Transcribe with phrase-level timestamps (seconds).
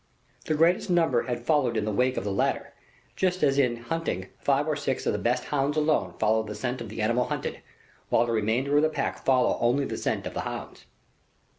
[0.45, 2.73] The greatest number had followed in the wake of the latter,
[3.15, 6.81] just as in hunting five or six of the best hounds alone follow the scent
[6.81, 7.61] of the animal hunted,
[8.09, 10.85] whilst the remainder of the pack follow only the scent of the hounds.